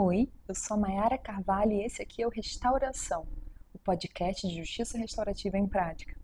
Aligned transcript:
Oi, 0.00 0.28
eu 0.46 0.54
sou 0.54 0.76
Mayara 0.76 1.18
Carvalho 1.18 1.72
e 1.72 1.82
esse 1.84 2.00
aqui 2.00 2.22
é 2.22 2.26
o 2.26 2.30
Restauração, 2.30 3.26
o 3.74 3.78
podcast 3.80 4.46
de 4.46 4.54
Justiça 4.54 4.96
Restaurativa 4.96 5.58
em 5.58 5.66
Prática. 5.66 6.16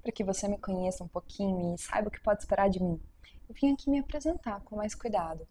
Para 0.00 0.12
que 0.12 0.22
você 0.22 0.46
me 0.46 0.56
conheça 0.56 1.02
um 1.02 1.08
pouquinho 1.08 1.74
e 1.74 1.78
saiba 1.78 2.06
o 2.06 2.10
que 2.12 2.20
pode 2.20 2.42
esperar 2.42 2.70
de 2.70 2.80
mim, 2.80 3.02
eu 3.48 3.54
vim 3.60 3.72
aqui 3.72 3.90
me 3.90 3.98
apresentar 3.98 4.60
com 4.60 4.76
mais 4.76 4.94
cuidado. 4.94 5.44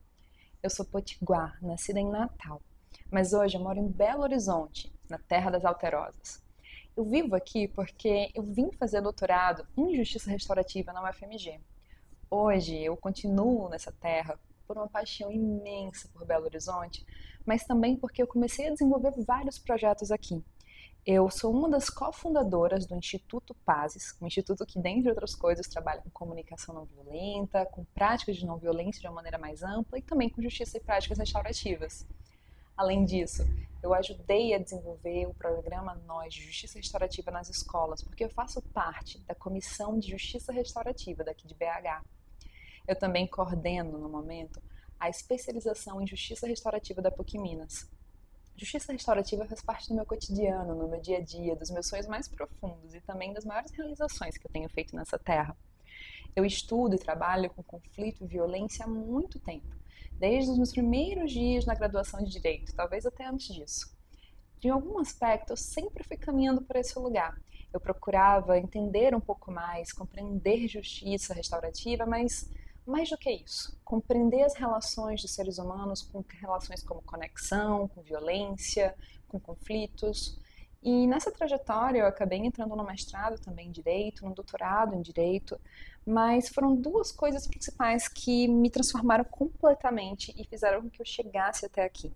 Eu 0.64 0.70
sou 0.70 0.86
potiguar, 0.86 1.62
nascida 1.62 2.00
em 2.00 2.10
Natal, 2.10 2.62
mas 3.12 3.33
hoje 3.33 3.58
eu 3.58 3.62
moro 3.62 3.78
em 3.78 3.89
Belo 3.89 4.21
Horizonte, 4.21 4.89
na 5.10 5.17
terra 5.17 5.51
das 5.51 5.65
alterosas. 5.65 6.41
Eu 6.96 7.03
vivo 7.03 7.35
aqui 7.35 7.67
porque 7.67 8.31
eu 8.33 8.44
vim 8.44 8.71
fazer 8.71 9.01
doutorado 9.01 9.67
em 9.76 9.97
Justiça 9.97 10.31
Restaurativa 10.31 10.94
na 10.94 11.03
UFMG. 11.10 11.60
Hoje 12.31 12.81
eu 12.81 12.96
continuo 12.96 13.67
nessa 13.67 13.91
terra 13.91 14.39
por 14.70 14.78
uma 14.78 14.88
paixão 14.88 15.31
imensa 15.31 16.08
por 16.13 16.23
Belo 16.27 16.45
Horizonte, 16.45 17.04
mas 17.44 17.63
também 17.63 17.95
porque 17.95 18.22
eu 18.22 18.27
comecei 18.27 18.68
a 18.68 18.72
desenvolver 18.72 19.12
vários 19.26 19.58
projetos 19.58 20.12
aqui. 20.12 20.45
Eu 21.04 21.28
sou 21.32 21.52
uma 21.52 21.68
das 21.68 21.90
cofundadoras 21.90 22.86
do 22.86 22.95
Instituto 22.95 23.55
Pazes, 23.66 24.16
um 24.22 24.28
instituto 24.28 24.68
que, 24.68 24.78
dentre 24.78 25.09
outras 25.09 25.34
coisas, 25.34 25.66
trabalha 25.66 26.04
com 26.04 26.12
comunicação 26.12 26.76
não 26.76 26.86
violenta, 26.86 27.66
com 27.66 27.84
práticas 27.95 28.38
de 28.38 28.45
não 28.45 28.59
violência 28.59 29.02
de 29.02 29.08
uma 29.08 29.16
maneira 29.16 29.40
mais 29.40 29.64
ampla 29.64 29.98
e 29.98 30.04
também 30.04 30.30
com 30.30 30.40
justiça 30.40 30.78
e 30.78 30.81
práticas 30.81 31.17
restaurativas. 31.17 32.08
Além 32.78 33.06
disso, 33.06 33.44
eu 33.81 33.92
ajudei 33.95 34.54
a 34.54 34.59
desenvolver 34.59 35.26
o 35.26 35.34
programa 35.34 35.95
Nós 36.06 36.31
de 36.31 36.44
Justiça 36.44 36.78
Restaurativa 36.78 37.31
nas 37.31 37.50
escolas, 37.50 38.04
porque 38.04 38.23
eu 38.23 38.30
faço 38.30 38.62
parte 38.62 39.17
da 39.22 39.34
Comissão 39.34 39.98
de 39.98 40.12
Justiça 40.12 40.52
Restaurativa 40.52 41.23
daqui 41.23 41.48
de 41.48 41.56
BH. 41.56 42.06
Eu 42.90 42.96
também 42.96 43.28
coordeno, 43.28 44.00
no 44.00 44.10
momento, 44.10 44.60
a 45.00 45.12
especialização 45.12 46.02
em 46.02 46.08
Justiça 46.08 46.48
Restaurativa 46.48 47.04
da 47.04 47.12
PUC 47.12 47.38
Minas. 47.38 47.88
Justiça 48.58 48.92
restaurativa 48.92 49.46
faz 49.46 49.62
parte 49.62 49.90
do 49.90 49.94
meu 49.94 50.08
cotidiano, 50.08 50.73
no 50.73 50.88
meu 50.88 51.00
dia 51.00 51.20
a 51.20 51.22
dia, 51.22 51.56
dos 51.56 51.70
meus 51.70 51.86
sonhos 51.86 52.08
mais 52.08 52.28
profundos 52.28 52.96
e 52.96 53.02
também 53.02 53.31
das 53.31 53.46
maiores 53.46 53.72
realizações 53.73 54.40
que 54.40 54.48
eu 54.48 54.52
tenho 54.52 54.68
feito 54.70 54.96
nessa 54.96 55.20
terra. 55.20 55.56
Eu 56.36 56.44
estudo 56.44 56.96
e 56.96 56.98
trabalho 56.98 57.52
com 57.52 57.62
conflito 57.62 58.23
e 58.23 58.28
violência 58.28 58.86
há 58.86 58.88
muito 58.88 59.40
tempo, 59.40 59.70
desde 60.14 60.50
os 60.50 60.58
meus 60.58 60.72
primeiros 60.72 61.31
dias 61.31 61.68
na 61.68 61.76
graduação 61.76 62.24
de 62.24 62.31
Direito, 62.31 62.74
talvez 62.74 63.06
até 63.06 63.24
antes 63.24 63.53
disso. 63.53 63.96
De 64.59 64.68
algum 64.68 64.98
aspecto, 64.98 65.53
eu 65.53 65.58
sempre 65.58 66.03
fui 66.03 66.18
caminhando 66.18 66.64
por 66.64 66.76
esse 66.76 66.98
lugar. 66.98 67.40
Eu 67.72 67.80
procurava 67.80 68.58
entender 68.58 69.14
um 69.14 69.22
pouco 69.22 69.52
mais, 69.52 69.94
compreender 69.94 70.68
justiça 70.68 71.36
restaurativa, 71.36 72.03
mas 72.03 72.50
mais 72.90 73.09
do 73.09 73.18
que 73.18 73.32
isso, 73.32 73.78
compreender 73.86 74.44
as 74.44 74.56
relações 74.56 75.22
dos 75.22 75.32
seres 75.32 75.58
humanos 75.58 76.02
com 76.02 76.23
relações 76.42 76.84
como 76.84 77.02
conexão, 77.02 77.88
com 77.88 78.02
violência, 78.02 78.96
com 79.28 79.40
conflitos. 79.40 80.38
E 80.81 81.06
nessa 81.08 81.31
trajetória 81.31 82.00
eu 82.00 82.08
acabei 82.08 82.40
entrando 82.40 82.76
no 82.76 82.84
mestrado 82.84 83.40
também 83.40 83.68
em 83.68 83.72
direito, 83.72 84.26
no 84.26 84.34
doutorado 84.34 84.96
em 84.96 85.02
direito, 85.02 85.59
mas 86.06 86.50
foram 86.50 86.76
duas 86.76 87.12
coisas 87.12 87.46
principais 87.46 88.08
que 88.08 88.48
me 88.48 88.70
transformaram 88.70 89.26
completamente 89.26 90.34
e 90.38 90.44
fizeram 90.46 90.81
com 90.81 90.90
que 90.90 91.02
eu 91.02 91.06
chegasse 91.06 91.66
até 91.66 91.84
aqui. 91.84 92.12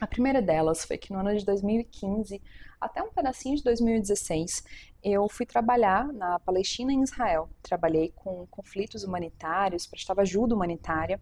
A 0.00 0.06
primeira 0.06 0.42
delas 0.42 0.84
foi 0.84 0.98
que 0.98 1.12
no 1.12 1.20
ano 1.20 1.36
de 1.36 1.44
2015 1.44 2.42
até 2.80 3.00
um 3.02 3.12
pedacinho 3.12 3.56
de 3.56 3.62
2016 3.62 4.64
eu 5.04 5.28
fui 5.28 5.46
trabalhar 5.46 6.12
na 6.12 6.40
Palestina 6.40 6.92
e 6.92 6.96
em 6.96 7.02
Israel. 7.02 7.48
Trabalhei 7.62 8.12
com 8.16 8.46
conflitos 8.48 9.04
humanitários, 9.04 9.86
prestava 9.86 10.22
ajuda 10.22 10.54
humanitária 10.54 11.20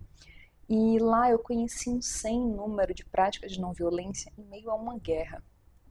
e 0.68 0.98
lá 0.98 1.28
eu 1.30 1.38
conheci 1.38 1.91
um 1.91 2.00
sem 2.00 2.41
número 2.41 2.94
de 2.94 3.04
práticas 3.04 3.52
de 3.52 3.60
não 3.60 3.72
violência 3.72 4.32
em 4.38 4.44
meio 4.44 4.70
a 4.70 4.74
uma 4.74 4.98
guerra. 4.98 5.42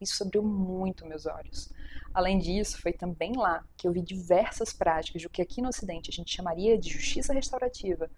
Isso 0.02 0.24
abriu 0.24 0.42
muito 0.42 1.06
meus 1.06 1.26
olhos. 1.26 1.70
Além 2.14 2.40
disso, 2.40 2.82
foi 2.82 2.94
também 2.94 3.34
lá 3.36 3.64
que 3.78 3.88
eu 3.88 3.92
vi 3.92 4.02
diversas 4.02 4.74
práticas 4.74 5.22
do 5.22 5.30
que 5.30 5.42
aqui 5.42 5.62
no 5.62 5.70
Ocidente 5.70 6.10
a 6.10 6.14
gente 6.14 6.34
chamaria 6.34 6.78
de 6.78 6.90
justiça 6.90 7.34
restaurativa, 7.34 8.10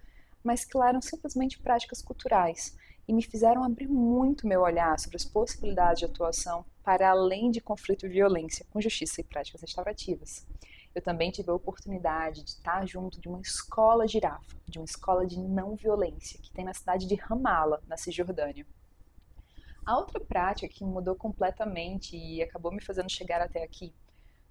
mas 0.44 0.64
que 0.64 0.78
lá 0.78 0.90
eram 0.90 1.02
simplesmente 1.02 1.60
práticas 1.60 2.02
culturais 2.02 2.78
e 3.12 3.14
me 3.14 3.22
fizeram 3.22 3.62
abrir 3.62 3.90
muito 3.90 4.48
meu 4.48 4.62
olhar 4.62 4.98
sobre 4.98 5.18
as 5.18 5.26
possibilidades 5.26 6.00
de 6.00 6.06
atuação 6.06 6.64
para 6.82 7.10
além 7.10 7.52
de 7.52 7.60
conflito 7.60 8.06
e 8.06 8.10
violência, 8.10 8.66
com 8.72 8.80
justiça 8.80 9.20
e 9.20 9.24
práticas 9.26 9.60
restaurativas. 9.60 10.48
Eu 10.96 11.02
também 11.02 11.30
tive 11.30 11.52
a 11.52 11.54
oportunidade 11.54 12.42
de 12.42 12.52
estar 12.52 12.88
junto 12.88 13.20
de 13.20 13.28
uma 13.28 13.42
escola 13.42 14.08
girafa, 14.08 14.56
de 14.66 14.80
uma 14.80 14.86
escola 14.86 15.28
de 15.28 15.38
não 15.38 15.76
violência, 15.76 16.40
que 16.42 16.54
tem 16.54 16.64
na 16.64 16.74
cidade 16.74 17.06
de 17.06 17.16
Ramala, 17.16 17.84
na 17.86 17.98
Cisjordânia. 17.98 18.66
A 19.86 19.98
outra 19.98 20.22
prática 20.22 20.74
que 20.74 20.86
mudou 20.86 21.16
completamente 21.16 22.16
e 22.16 22.42
acabou 22.42 22.72
me 22.72 22.82
fazendo 22.82 23.12
chegar 23.12 23.42
até 23.42 23.62
aqui 23.62 23.94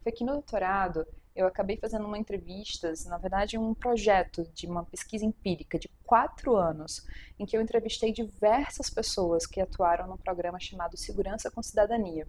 foi 0.03 0.13
que 0.13 0.23
no 0.23 0.35
doutorado 0.35 1.07
eu 1.35 1.47
acabei 1.47 1.77
fazendo 1.77 2.05
uma 2.07 2.19
entrevista, 2.19 2.93
na 3.07 3.19
verdade 3.19 3.57
um 3.57 3.73
projeto 3.75 4.45
de 4.53 4.67
uma 4.67 4.85
pesquisa 4.85 5.25
empírica 5.25 5.79
de 5.79 5.89
quatro 6.05 6.57
anos, 6.57 7.07
em 7.39 7.47
que 7.47 7.57
eu 7.57 7.61
entrevistei 7.61 8.13
diversas 8.13 8.91
pessoas 8.91 9.47
que 9.47 9.61
atuaram 9.61 10.07
num 10.07 10.17
programa 10.17 10.59
chamado 10.59 10.97
Segurança 10.97 11.51
com 11.51 11.63
Cidadania. 11.63 12.29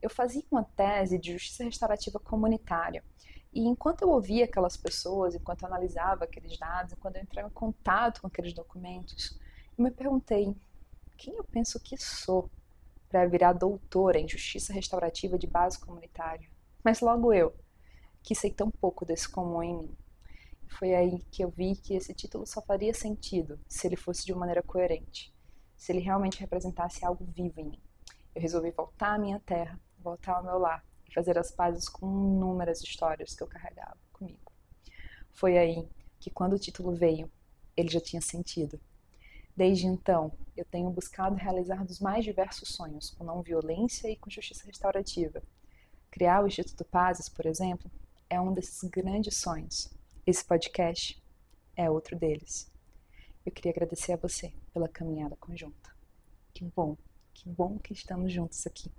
Eu 0.00 0.10
fazia 0.10 0.42
uma 0.50 0.64
tese 0.64 1.18
de 1.18 1.32
justiça 1.32 1.64
restaurativa 1.64 2.18
comunitária, 2.18 3.02
e 3.52 3.66
enquanto 3.68 4.02
eu 4.02 4.08
ouvia 4.08 4.46
aquelas 4.46 4.76
pessoas, 4.76 5.34
enquanto 5.34 5.62
eu 5.62 5.68
analisava 5.68 6.24
aqueles 6.24 6.58
dados, 6.58 6.92
enquanto 6.92 7.16
eu 7.16 7.22
entrava 7.22 7.48
em 7.48 7.52
contato 7.52 8.22
com 8.22 8.26
aqueles 8.26 8.54
documentos, 8.54 9.38
eu 9.76 9.84
me 9.84 9.90
perguntei 9.90 10.56
quem 11.18 11.34
eu 11.34 11.44
penso 11.44 11.78
que 11.78 11.96
sou 11.98 12.50
para 13.10 13.26
virar 13.26 13.52
doutora 13.52 14.18
em 14.18 14.26
justiça 14.26 14.72
restaurativa 14.72 15.38
de 15.38 15.46
base 15.46 15.78
comunitária. 15.78 16.48
Mas 16.82 17.00
logo 17.00 17.32
eu, 17.32 17.54
que 18.22 18.34
sei 18.34 18.50
tão 18.50 18.70
pouco 18.70 19.04
desse 19.04 19.28
comum 19.28 19.62
em 19.62 19.76
mim. 19.76 19.96
Foi 20.78 20.94
aí 20.94 21.18
que 21.30 21.42
eu 21.42 21.50
vi 21.50 21.76
que 21.76 21.94
esse 21.94 22.14
título 22.14 22.46
só 22.46 22.62
faria 22.62 22.94
sentido 22.94 23.60
se 23.68 23.86
ele 23.86 23.96
fosse 23.96 24.24
de 24.24 24.32
uma 24.32 24.40
maneira 24.40 24.62
coerente, 24.62 25.34
se 25.76 25.92
ele 25.92 26.00
realmente 26.00 26.40
representasse 26.40 27.04
algo 27.04 27.24
vivo 27.24 27.60
em 27.60 27.70
mim. 27.70 27.82
Eu 28.34 28.40
resolvi 28.40 28.70
voltar 28.70 29.14
à 29.14 29.18
minha 29.18 29.38
terra, 29.40 29.78
voltar 29.98 30.36
ao 30.36 30.44
meu 30.44 30.58
lar 30.58 30.84
e 31.08 31.12
fazer 31.12 31.38
as 31.38 31.50
pazes 31.50 31.88
com 31.88 32.06
inúmeras 32.06 32.80
histórias 32.82 33.34
que 33.34 33.42
eu 33.42 33.46
carregava 33.46 33.98
comigo. 34.12 34.50
Foi 35.32 35.58
aí 35.58 35.88
que, 36.18 36.30
quando 36.30 36.54
o 36.54 36.58
título 36.58 36.94
veio, 36.94 37.30
ele 37.76 37.88
já 37.88 38.00
tinha 38.00 38.22
sentido. 38.22 38.80
Desde 39.54 39.86
então, 39.86 40.32
eu 40.56 40.64
tenho 40.64 40.90
buscado 40.90 41.36
realizar 41.36 41.84
dos 41.84 42.00
mais 42.00 42.24
diversos 42.24 42.70
sonhos, 42.70 43.10
com 43.10 43.24
não 43.24 43.42
violência 43.42 44.08
e 44.08 44.16
com 44.16 44.30
justiça 44.30 44.66
restaurativa. 44.66 45.42
Criar 46.10 46.42
o 46.42 46.46
Instituto 46.46 46.84
Pazes, 46.84 47.28
por 47.28 47.44
exemplo, 47.44 47.90
é 48.32 48.40
um 48.40 48.54
desses 48.54 48.88
grandes 48.88 49.36
sonhos. 49.36 49.92
Esse 50.26 50.42
podcast 50.42 51.22
é 51.76 51.90
outro 51.90 52.18
deles. 52.18 52.72
Eu 53.44 53.52
queria 53.52 53.72
agradecer 53.72 54.14
a 54.14 54.16
você 54.16 54.54
pela 54.72 54.88
caminhada 54.88 55.36
conjunta. 55.36 55.94
Que 56.54 56.64
bom, 56.64 56.96
que 57.34 57.46
bom 57.50 57.78
que 57.78 57.92
estamos 57.92 58.32
juntos 58.32 58.66
aqui. 58.66 58.90